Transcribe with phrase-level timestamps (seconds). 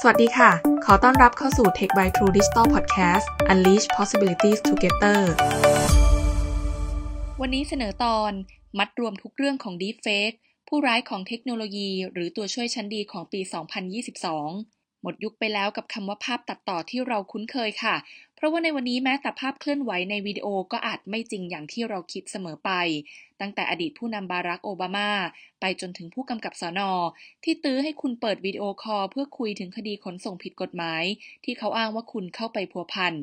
[0.00, 0.50] สวัสดีค่ะ
[0.84, 5.20] ขอต้อนรับเข้าสู่ Tech by True Digital Podcast Unleash Possibilities Together
[7.40, 8.32] วันนี้เสนอตอน
[8.78, 10.36] มัดรวมทุกเรื่องของ Deepfake
[10.68, 13.40] ผู้ร้ายของเทคโนโลยี หรือตัวช่วยชั้นดีของปี
[14.22, 17.96] 2022 หมดยุคไปแล้วกับคำว่าภาพตัดต่อที่เราคุ้นเคยค่ะ
[18.36, 22.70] เพราะว่าในวันนี้แม้แต่ภาพเคลื่อนไหวในวิดีโอก็อาจไม่จริงอย่างที่เราคิดเสมอไป
[23.40, 25.10] ตั้งแต่อดีตผู้นำบารักโอบามา
[25.60, 26.90] ไปจนถึงผู้กำกับสอนอ
[27.44, 31.04] ที่ตื้อให้คุณเปิดวิดีโอคอลเพื่อคุยถึงคดีขนส่งผิดกฎหมาย
[31.44, 33.14] ที่เขาอ้างว่าคุณเข้าไปพัวพัน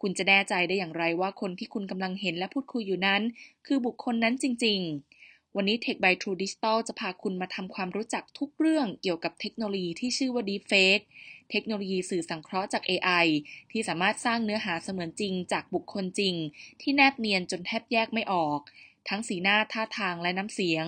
[0.00, 3.22] คุณจะแน่ใจได้อย่างไรว่าคนที่คุณกำลังเห็นและพูดคุยอยู่นั้น
[3.66, 4.80] คือบุคคลนั้นจริง
[5.10, 5.13] ๆ
[5.56, 11.04] วันนี้ Tech by True Digital จะพาคุณมาทำความรู้จักทุกเรื่องเกี่ยวกับเทคโนโลยีที่ชื่อว่า Deepfake
[11.50, 13.26] เทคโนโลยีสื่อสังเคราะห์จาก AI
[13.70, 16.34] ที่สามารถสร้างเนื้อหาเสมือนจริงจากบุคคลจริง
[16.80, 18.60] ที่แนบเนียนจนแทบแยกไม่ออก
[19.08, 20.86] ทั้งสีหน้าท่าทางและน้ำเสียง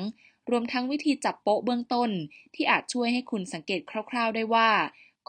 [0.50, 2.10] รวมทั้งวิธีจับโป๊ะเบื้องต้น
[2.54, 3.80] ที่อาจช่วยให้คุณสังเกต
[4.10, 4.70] คร่าว ๆ ได้ว่า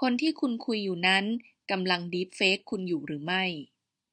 [0.01, 1.25] คนที่คุณคุยอยู่นั้น
[1.71, 3.43] กำลัง Deepfake คุณอยู่หรือไม่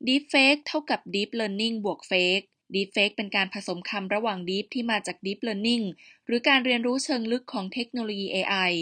[0.07, 5.85] Deepfake เท่ากับ Deep Learning บวก Fake Deepfake เป็นการผสมคำระหว่าง Deep ที่มาจาก Deep Learning
[6.27, 8.73] หรือการเรียนรู้เชิงลึกของเทคโนโลยี AI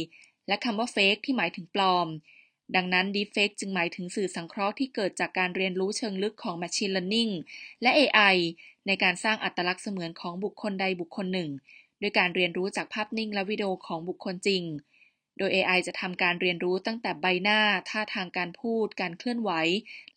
[0.48, 2.09] และคำว่า Fake ที่หมายถึงปลอม
[2.77, 7.33] ดังนั้น Deepfake จึงหมายถึงสื่อสังเคราะห์ที่เกิดจากการเรียนรู้เชิงลึกของ Machine Learning
[7.83, 8.37] และ AI
[8.87, 11.51] ในการสร้างอัตลักษณ์เสมือนของบุคคลใดบุคคลหนึ่ง
[12.01, 14.63] โดยการเรียนรู้จากภาพนิ่งและวิดีโอของบุคคลจริง
[15.43, 19.51] ดย AI จะทำการเรียนรู้ตั้งแต่ใบหน้า ท่าทางการพูด การเคลื่อนไหว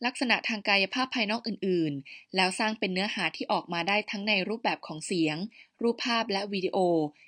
[0.05, 5.37] ลักษณะทางกายภาพภายนอกอื่นๆ แล้วสร้างเป็นเนื้อหาที่ออกมาได้ทั้งในรูปแบบของเสียง
[5.81, 6.77] รูปภาพและวิดีโอ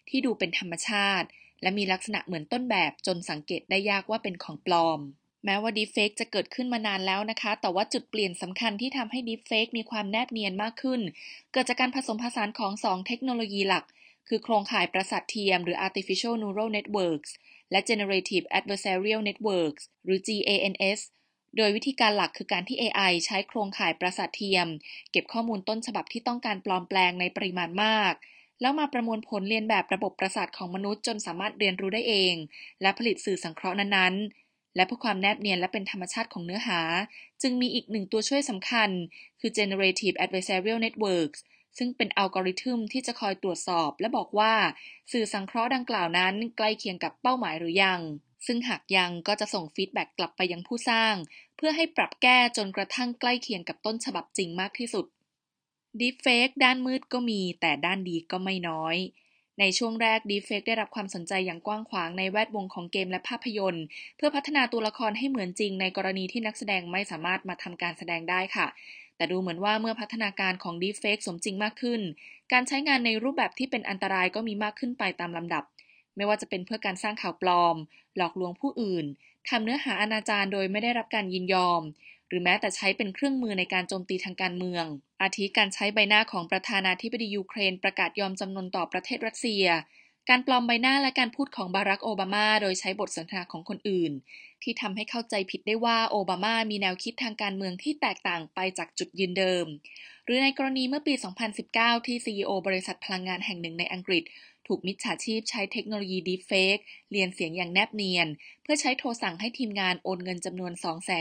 [0.10, 1.28] ที่ดูเป็นธรรมชาติ
[1.62, 5.00] และมีลักษณะเหมือนต้นแบบจนสังเกตได้ยากว่าเป็นของปลอม
[5.46, 11.02] แม้ว่า Deepfake จะเกิดขึ้นมานานแล้วนะคะ แต่ว่าจุดเปลี่ยนสำคัญที่ทำให้ Deepfake มีความแนบเนียนมากขึ้น
[11.52, 13.86] เกิดจากการผสมผสานของ 2 เทคโนโลยีหลัก
[14.28, 17.32] คือโครงข่ายประสาทเทียมหรือ Artificial Neural Networks
[17.72, 21.00] และ Generative Adversarial Networks หรือ GANS
[21.58, 24.68] โดยวิธีการหลักคือการที่ AI ใช้โครงข่ายประสาทเทียม
[25.12, 28.14] เก็บข้อมูลต้นฉบับที่ต้องการปลอมแปลงในปริมาณมาก
[28.62, 32.36] แล้วมาประมวลผลเลียนแบบระบบประสาทของมนุษย์จนสามารถเรียนรู้ได้เอง
[32.82, 36.80] และผลิตสื่อสังเคราะห์นั้นๆ และเพื่อความแนบเนียนและเป็นธรรมชาติของเนื้อหา
[37.42, 38.90] จึงมีอีกหนึ่งตัวช่วยสำคัญ
[39.40, 41.40] คือ Generative Adversarial Networks
[41.78, 44.54] ซึ่งเป็นอัลกอริทึมที่จะคอยตรวจสอบ และบอกว่า
[45.12, 48.00] สื่อสังเคราะห์ดังกล่าวนั้นใกล้เคียงกับเป้าหมายหรือยัง
[48.46, 51.16] ซึ่งหากยังก็จะส่ง feedback กลับไปยังผู้สร้าง
[51.58, 55.06] เพื่อให้ปรับแก้จนกระทั่งใกล้เคียงกับต้นฉบับจริงมากที่สุด
[56.00, 58.96] Deepfake ด้านมืดก็มีแต่ด้านดีก็ไม่น้อย
[59.60, 63.86] ในช่วงแรก Deepfake ได้รับความสนใจอย่างกว้างขวางในแวดวงของเกมและภาพยนตร์
[64.18, 68.68] เพื่อพัฒนาตัวละครให้เหมือนจริงในกรณีที่นักแสดงไม่สามารถมาทำการแสดงได้ค่ะ
[69.18, 72.02] แต่ดูเหมือนว่าเมื่อพัฒนาการของ Deepfake สมจริงมากขึ้น
[72.52, 75.64] การใช้งานในรูปแบบที่เป็นอันตรายก็มีมากขึ้นไปตามลำดับ
[76.16, 77.76] ไม่ว่าจะเป็นเพื่อการสร้างข่าวปลอม
[78.18, 79.06] หลอกลวงผู้อื่น
[79.50, 81.82] ทำเนื้อหาอนาจารโดยไม่ได้รับการยินยอม
[82.28, 84.86] หรือแม้แต่ใช้เป็นเครื่องมือในการโจมตีทางการเมือง
[85.22, 89.66] อาทิการใช้ใบหน้าของประธานาธิบดียูเครนประกาศยอมจำนนต่อประเทศรัสเซีย
[90.30, 94.12] การปลอมใบหน้าและการพูดของบารักโอบามา โดยใช้บทสนทนาของคนอื่น
[94.64, 99.66] ที่ทำให้เข้าใจผิดได้ว่าโอบามามีแนวคิดทางการเมืองที่แตกต่างไปจากจุดยืนเดิม
[100.26, 101.14] หรือในกรณีเมื่อปี
[101.60, 104.24] 2019 ที่ CEO บริษัทพลังงานแห่งหนึ่งในอังกฤษ
[104.68, 108.28] ถูกมิจฉาชีพใช้เทคโนโลยี Deepfake เรียนเสียงอย่างแนบเนียน
[108.64, 110.72] เพื่อใช้โทรสั่งให้ทีมงานโอนเงินจำนวน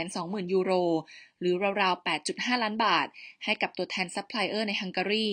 [0.03, 0.73] 220,000 ยูโร
[1.41, 3.06] หรือราวๆ 8.5 ล้านบาท
[3.44, 5.28] ให้กับตัวแทนซัพพลายเออร์ในฮังการี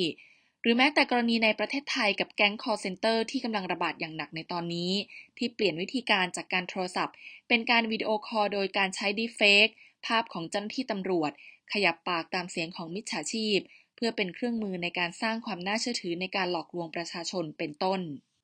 [0.64, 4.92] หรือแม้แต่กรณีในประเทศไทยกับแก๊ง call center ที่กำลังระบาดอย่างหนักในตอนนี้
[5.38, 7.16] ที่เปลี่ยนวิธีการจากการโทรศัพท์
[7.48, 9.74] เป็นการวิดีโอคอลโดยการใช้ Deepfake
[10.06, 11.32] ภาพของเจ้าหน้าที่ตำรวจ
[11.74, 13.60] ขยับปากตามเสียงของมิจฉาชีพ
[13.96, 18.00] เพื่อเป็นเครื่องมือในการสร้างความน่าเชื่อถือในการหลอกลวงประชาชนเป็นต้น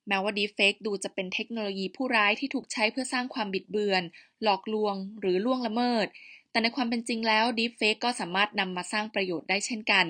[0.08, 4.04] แม้ว่า Deepfake ดูจะเป็นเทคโนโลยีผู้ร้ายที่ถูกใช้เพื่อสร้างความบิดเบือน
[4.44, 6.08] หลอกลวง หรือล่วงละเมิด
[6.52, 10.08] แต่ในความเป็นจริงแล้ว Deepfake ก็สามารถนำมาสร้างประโยชน์ได้เช่นกัน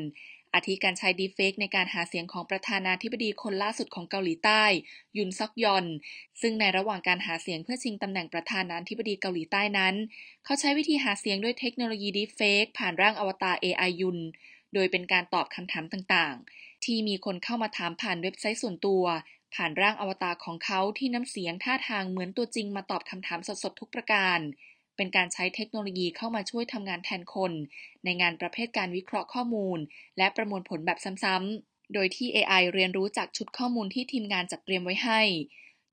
[0.54, 4.64] อาทิการใช้ Deepfake ในการหาเสียงของประธานาธิบดีคนล่าสุดของเกาหลีใต้
[5.18, 5.86] ยุนซอกยอน
[6.42, 9.96] ซึ่งในระหว่างการหาเสียงเพื่อชิงตำแหน่งประธานาธิบดีเกาหลีใต้นั้น
[10.46, 14.20] เขาใช้วิธีหาเสียงด้วยเทคโนโลยี Deepfake ผ่านร่างอวตาร AI ยุน
[14.74, 19.04] โดยเป็นการตอบคำถามต่างๆ ที่มีคนเข้ามาถามผ่านเว็บไซต์ส่วนตัว
[19.56, 24.40] ผ่านร่างอวตารของเขาที่น้ำเสียงท่าทางเหมือนตัวจริงมาตอบคำถามสดๆทุกประการ
[25.00, 27.52] เป็นการใช้เทคโนโลยีเข้ามาช่วยทำงานแทนคน
[28.06, 29.80] ในงานประเภทการวิเคราะห์ข้อมูล
[30.18, 35.22] และประมวลผลแบบซ้ำๆ โดยที่ AI เรียนรู้จากชุดข้อมูลที่ทีมงานจัดเตรียมไว้ให้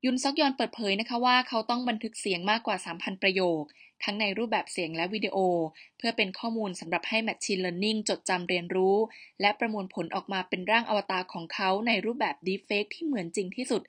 [0.05, 3.63] ยุนซอกยอนเปิดเผยนะคะว่าเขาต้องบันทึกเสียงมากกว่า 3,000 ประโยค
[4.05, 5.37] ทั้งในรูปแบบเสียงและวิดีโอ
[5.99, 8.97] เพื่อเป็นข้อมูลสำหรับให้ Machine Learning จดจำเรียนรู้
[9.41, 13.83] และประมวลผลออกมาเป็นร่างอวตารของเขาในรูปแบบ Deepfake ที่เหมือนจริงที่สุด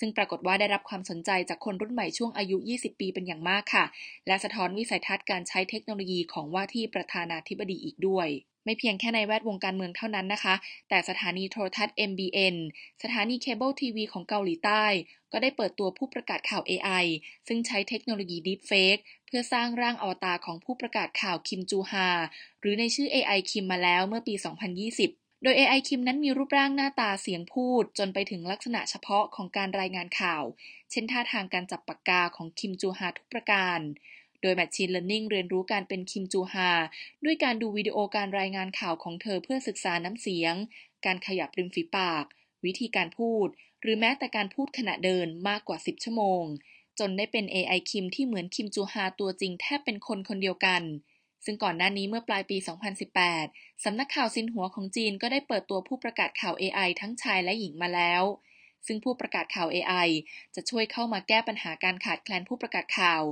[0.00, 3.84] ซึ่งปรากฏว่าได้รับความสนใจจากคนรุ่นใหม่ช่วงอายุ 20 ปีเป็นอย่างมากค่ะ
[4.26, 8.28] และสะท้อนวิสัยทัศน์การใช้เทคโนโลยีของว่าที่ประธานาธิบดีอีกด้วย
[8.64, 10.54] ไม่เพียงแค่ในแวดวงการเมืองเท่านั้นนะคะ
[10.88, 12.56] แต่สถานีโทรทัศน์ MBN
[13.02, 14.84] สถานีเคเบิลทีวีของเกาหลีใต้
[15.32, 17.04] ก็ได้เปิดตัวผู้ประกาศข่าว AI
[17.48, 22.08] ซึ่งใช้เทคโนโลยี Deepfake เพื่อสร้างร่างอวตารของผู้ประกาศข่าวคิมจูฮา
[22.60, 24.34] หรือในชื่อ AI คิมมาแล้วเมื่อปี
[24.80, 30.44] 2020 โดย AI คิมนั้นมีรูปร่างหน้าตาเสียงพูด จนไปถึงลักษณะเฉพาะของการรายงานข่าว
[30.90, 33.80] เช่นท่าทางการจับปากกาของคิมจูฮาทุกประการ
[34.40, 36.70] โดย Machine Learning เรียนรู้การเป็นคิมจูฮา
[37.24, 40.54] ด้วยการดูวิดีโอการรายงานข่าวของเธอเพื่อศึกษาน้ำเสียง
[41.06, 42.24] การขยับริมฝีปาก
[42.64, 43.46] วิธีการพูด
[43.80, 46.44] หรือแม้แต่การพูดขณะเดินมากกว่า 10 ชั่วโมง
[46.98, 50.82] จนได้เป็น AI คิมที่เหมือนคิมจูฮาตัวจริงแทบเป็นคนคนเดียวกัน
[51.44, 52.56] ซึ่งก่อนหน้านี้เมื่อปลายปี
[53.20, 58.24] 2018 สำนักข่าวซินหัวของจีนก็ได้เปิดตัวผู้ประกาศข่าว AI ทั้งชายและหญิงมาแล้ว
[58.86, 60.08] ซึ่งผู้ประกาศข่าว AI
[60.54, 63.22] จะช่วยเข้ามาแก้ปัญหาการขาดแคลนผู้ประกาศข่าว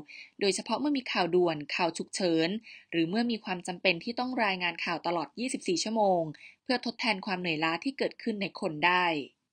[0.41, 2.49] โดยเฉพาะเมื่อมีข่าวด่วน ข่าวฉุกเฉิน
[2.91, 6.23] หรือเมื่อมีความจำเป็นที่ต้องรายงานข่าวตลอด 24 ชั่วโมง
[6.63, 9.07] เพื่อทดแทนความเหนื่อยล้าที่เกิดขึ้นในคนได้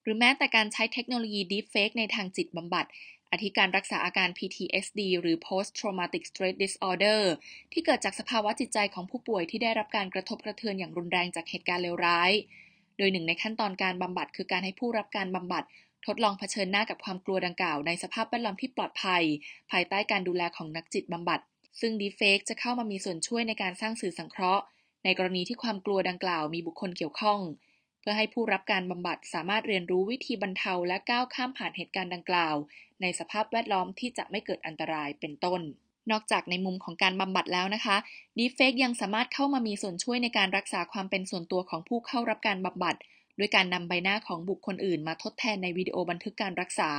[0.03, 2.85] หรือแม้แต่การใช้เทคโนโลยี Deepfake ในทางจิตบำบัด
[3.31, 7.22] อธิการรักษาอาการ PTSD หรือ Post Traumatic Stress Disorder
[7.74, 12.31] ที่เกิดจากสภาวะจิตใจของผู้ป่วยที่ได้รับการกระทบกระเทือนอย่างรุนแรงจากเหตุการณ์เลวร้าย
[12.98, 15.64] โดยหนึ่งในขั้นตอนการบำบัดคือการให้ผู้รับการบำบัด
[16.06, 19.24] ทดลองเผชิญหน้ากับความกลัวดังกล่าวในสภาพแวดล้อมที่ปลอดภัย
[19.72, 21.40] ภายใต้การดูแลของนักจิตบำบัด
[21.80, 24.64] ซึ่ง Deepfake จะเข้ามามีส่วนช่วยในการสร้างสื่อสังเคราะห์
[25.04, 27.40] ในกรณีที่ความกลัวดังกล่าวมีบุคคลเกี่ยวข้อง
[28.00, 32.56] เพื่อให้ผู้รับการบำบัดสามารถเรียนรู้วิธีบรรเทาและก้าวข้ามผ่านเหตุการณ์ดังกล่าว
[33.01, 35.62] ในสภาพแวดล้อมที่จะไม่เกิดอันตรายเป็นต้น
[36.12, 37.98] นอกจากในมุมของการบำบัดแล้วนะคะ
[38.38, 42.96] Deepfake ยังสามารถเข้ามามีส่วนช่วยในการรักษาความเป็นส่วนตัวของผู้เข้ารับการบำบัด
[43.40, 46.92] ด้วยการนำใบหน้าของบุคคลอื่นมาทดแทนในวิดีโอบันทึกการรักษา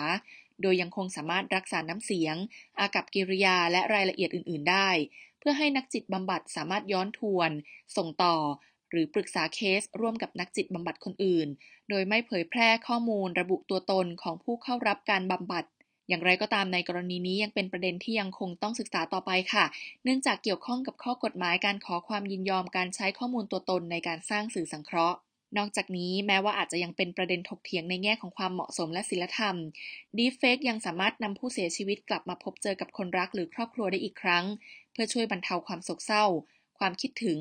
[0.62, 2.36] โดยยังคงสามารถรักษาน้ำเสียง
[2.78, 4.88] อากับกิริยาและรายละเอียดอื่น ๆ ได้
[5.38, 7.50] เพื่อให้นักจิตบำบัดสามารถย้อนทวน
[7.96, 8.36] ส่งต่อ
[8.90, 11.48] หรือปรึกษาเคสร่วมกับนักจิตบำบัดคนอื่น
[11.90, 15.64] โดยไม่เผยแพร่ข้อมูลระบุตัวตนของผู้เข้ารับการบำบัด
[16.08, 19.64] อย่างไรก็ตามในกรณีนี้ยังเป็นประเด็นที่ยังคงต้องศึกษาต่อไปค่ะ
[20.04, 25.18] เนื่องจากเกี่ยวข้องกับข้อกฎหมายการขอความยินยอมการใช้ข้อมูลตัวตนในการสร้างสื่อสังเคราะห์
[25.58, 29.56] นอกจากนี้แม้ว่าอาจจะยังเป็นประเด็นถกเถียงในแง่ของความเหมาะสมและศีลธรรม
[30.16, 34.44] Deepfake ยังสามารถนำผู้เสียชีวิตกลับมาพบเจอกับคนรักหรือครอบครัวได้อีกครั้ง
[34.92, 36.24] เพื่อช่วยบรรเทาความโศกเศร้า
[36.78, 37.38] ความคิดถึง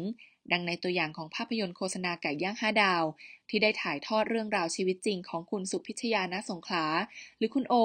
[0.51, 3.03] ดังในตัวอย่างของภาพยนตร์โฆษณาไก่ย่างห้าดาว
[3.49, 6.85] ที่ได้ถ่ายทอดเรื่องราวชีวิตจริงของคุณสุพิชยาณสงขลา
[7.37, 7.75] หรือคุณโอ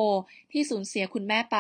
[0.53, 1.59] ที่สูญเสียคุณแม่ไป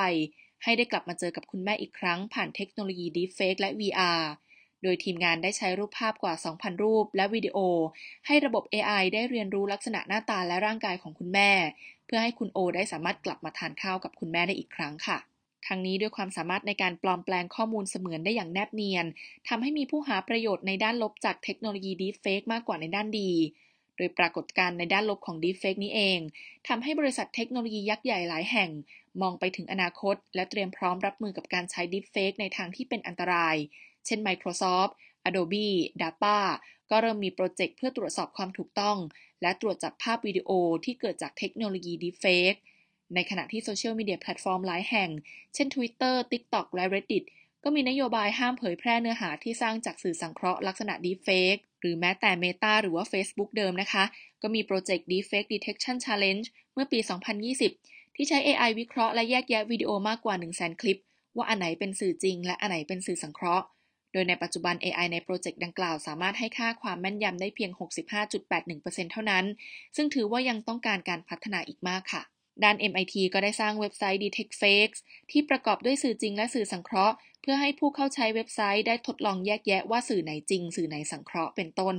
[0.63, 4.23] ให้ได้กลับมาเจอกับคุณแม่อีกครั้ง ผ่านเทคโนโลยี Deepfake และ VR
[4.83, 7.59] โดยทีมงานได้ใช้รูปภาพกว่า 2,000 รูป และวิดีโอ
[8.27, 11.51] ให้ระบบ AI ได้เรียนรู้ลักษณะหน้าตาและร่างกายของคุณแม่
[12.07, 15.19] เพื่อให้คุณโอได้สามารถกลับมาทานข้าวกับคุณแม่ได้อีกครั้งค่ะ
[15.67, 19.07] ทั้งนี้ด้วยความสามารถในการปลอมแปลงข้อมูลเสมือนได้อย่างแนบเนียน
[19.49, 23.31] ทำให้มีผู้หาประโยชน์ในด้านลบจากเทคโนโลยี Deepfake มากกว่าในด้านดี
[23.97, 26.19] โดยปรากฏการณ์ในด้านลบของ Deepfake นี้เอง
[26.69, 28.71] ทำให้บริษัทเทคโนโลยียักษ์ใหญ่หลายแห่ง
[29.21, 33.57] มองไปถึงอนาคต และเตรียมพร้อมรับมือกับการใช้ Deepfake ในทางที่เป็นอันตราย
[34.07, 34.93] เช่น Microsoft
[35.29, 35.69] Adobe
[36.03, 36.39] Data
[36.91, 38.99] ก็เริ่มมีโปรเจกต์เพื่อตรวจสอบความถูกต้อง
[39.43, 40.51] และตรวจจับภาพวิดีโอ
[40.85, 42.59] ที่เกิดจากเทคโนโลยี Deepfake
[43.15, 45.11] ในขณะที่โซเชียลมีเดียแพลตฟอร์มหลายแห่ง
[45.55, 47.25] เช่น Twitter TikTok และ Reddit
[47.65, 54.05] ก็มีนโยบายห้ามเผยแพร่เนื้อหาที่สร้างจากสื่อสังเคราะห์ลักษณะ Deepfake หรือแม้แต่ Meta หรือว่า Facebook เดิมนะคะ
[54.43, 56.99] ก็มีโปรเจกต์ Deepfake Detection Challenge เมื่อปี
[57.59, 61.01] 2020 ที่ใช้ AI วิเคราะห์และแยกแยะวิดีโอมากกว่า 100,000 คลิป
[61.37, 63.65] ว่าอันไหนเป็นสื่อจริง และอันไหนเป็นสื่อสังเคราะห์
[64.13, 67.71] โดยในปัจจุบัน AI ในโปรเจกต์ดังกล่าวสามารถให้ค่าความแม่นยำได้เพียง
[68.43, 69.45] 65.81%เท่านั้น
[69.97, 72.23] ซึ่งถือว่ายังต้องการการพัฒนาอีกมากค่ะ
[72.63, 74.99] ด้าน MIT ก็ได้สร้างเว็บไซต์ Detect Fakes
[75.31, 81.97] ที่ประกอบด้วยสื่อจริงและสื่อสังเคราะห์ เพื่อให้ผู้เข้าใช้เว็บไซต์ได้ทดลองแยกแยะว่าสื่อไหนจริง สื่อไหนสังเคราะห์เป็นต้น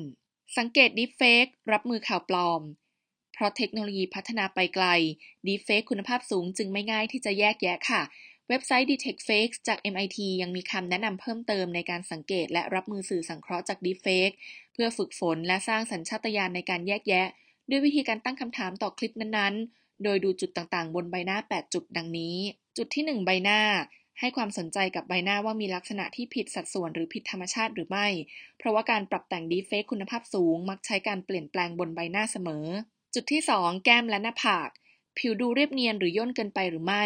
[0.57, 2.61] สังเกต Deepfake รับมือข่าวปลอม
[3.33, 4.85] เพราะเทคโนโลยีพัฒนาไปไกล
[5.47, 8.01] Deepfake คุณภาพสูงจึงไม่ง่ายที่จะแยกแยะค่ะ
[8.49, 14.35] เว็บไซต์ Detect Fakes จาก MIT ยังมีคำแนะนำเพิ่มเติมในการสังเกตและรับมือสื่อสังเคราะห์จาก Deepfake
[14.73, 17.27] เพื่อฝึกฝนและสร้างสัญชาตญาณในการแยกแยะ
[17.69, 22.37] ด้วยวิธีการตั้งคำถามต่อคลิปนั้นๆ โดยดูจุดต่างๆ บนใบหน้า 8 จุดดังนี้
[22.77, 23.61] จุดที่ 1 ใบหน้า
[24.19, 28.07] ให้ความสนใจกับใบหน้าว่ามีลักษณะที่ผิดสัดส่วนหรือผิดธรรมชาติหรือไม่
[28.57, 32.65] เพราะว่าการปรับแต่งดีเฟกคุณภาพสูง มักใช้การเปลี่ยนแปลงบนใบหน้าเสมอ
[33.13, 34.69] จุดที่ 2 แก้มและหน้าผาก
[35.17, 37.03] ผิวดูเรียบเนียนหรือย่นเกินไปหรือไม่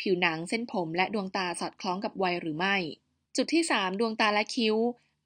[0.00, 2.76] ผิวหนังเส้นผมและดวงตาสอดคล้องกับวัยหรือไม่
[3.36, 4.76] จุดที่ 3 ดวงตาและคิ้ว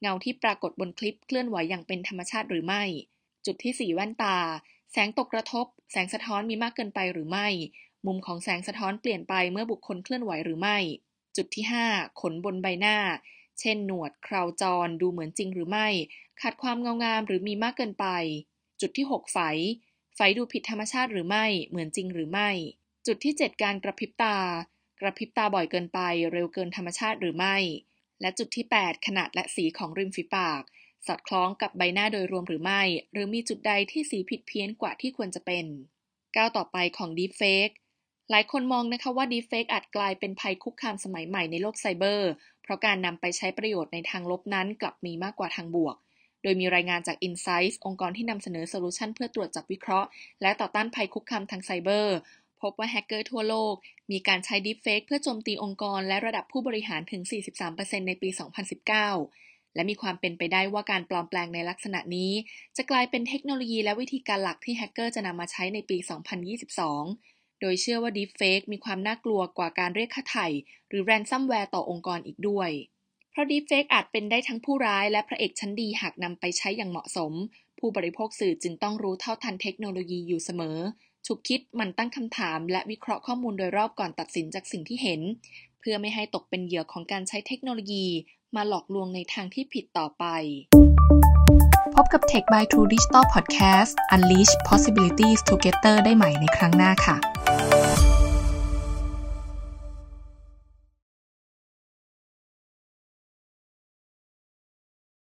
[0.00, 2.82] เงาที่ปรากฏบนคลิปเคลื่อนไหวอย่างเป็นธรรมชาติหรือไม่
[3.46, 4.36] จุดที่ 4 แว่นตา
[4.92, 7.48] แสงตกกระทบ แสงสะท้อนมีมากเกินไปหรือไม่
[8.06, 10.78] มุมของแสงสะท้อนเปลี่ยนไปเมื่อบุคคลเคลื่อนไหวหรือไม่
[11.36, 12.98] จุดที่ 5 ขนบนใบหน้า
[13.60, 15.88] เช่น หนวดคราวจร ดูเหมือนจริงหรือไม่
[16.40, 18.06] ขาดความเงางามหรือมีมากเกินไป
[18.80, 19.38] จุดที่ 6 ไฝ
[20.16, 22.50] ไฝดูผิดธรรมชาติหรือไม่ เหมือนจริงหรือไม่
[23.06, 24.38] จุดที่ 7 การกระพริบตา
[25.00, 26.00] กระพริบตาบ่อยเกินไป
[26.32, 27.56] เร็วเกินธรรมชาติหรือไม่
[28.20, 30.62] และจุดที่ 8 ขนาดและสีของริมฝีปาก
[31.06, 35.64] สอดคล้องกับใบหน้าโดยรวมหรือไม่ หรือมีจุดใดที่สีผิดเพี้ยนกว่าที่ควรจะเป็น
[36.36, 37.74] ก้าวต่อไปของ Deepfake
[38.30, 42.30] หลายคนมองนะคะว่า Deepfake อาจกลายเป็นภัยคุกคามสมัยใหม่ในโลกไซเบอร์
[42.62, 45.96] เพราะการนำไปใช้ประโยชน์ในทางลบนั้นกลับมีมากกว่าทางบวก
[46.42, 50.08] โดยมีรายงานจาก Insights องค์กรที่นำเสนอโซลูชันเพื่อตรวจจับวิเคราะห์
[50.42, 52.16] และต่อต้านภัยคุกคามทางไซเบอร์
[52.62, 53.74] พบว่าแฮกเกอร์ทั่วโลก
[54.10, 57.22] มีการใช้ Deepfake เพื่อโจมตีองค์กรและระดับผู้บริหารถึง
[57.64, 58.28] 43%ในปี
[58.92, 62.32] 2019 และมีความเป็นไปได้ว่าการปลอมแปลงในลักษณะนี้
[62.76, 65.96] จะกลายเป็นเทคโนโลยีและวิธีการหลักที่แฮกเกอร์จะนำมาใช้ในปี
[66.78, 70.46] 2022 โดยเชื่อว่า Deepfake มีความน่ากลัวกว่าการเรียกค่าไถ่
[70.88, 72.70] หรือ ransomware ต่อองค์กรอีกด้วย
[73.30, 77.32] เพราะ Deepfake อาจเป็นได้ทั้งผู้ร้ายและพระเอกชั้นดีหากนำไปใช้อย่างเหมาะสม
[77.78, 80.78] ผู้บริโภคสื่อจึงต้องรู้เท่าทันเทคโนโลยีอยู่เสมอ
[81.26, 85.20] ฉุกคิดมันตั้งคำถามและวิเคราะห์ข้อมูลโดยรอบก่อนตัดสินจากสิ่งที่เห็น
[85.80, 88.06] เพื่อไม่ให้ตกเป็นเหยื่อของการใช้เทคโนโลยี
[88.56, 90.24] มาหลอกลวงในทางที่ผิดต่อไป
[91.94, 97.16] พบกับ Tech by True Digital Podcast Unleash Possibilities Together ได้ใหม่ในครั้งหน้าค่ะ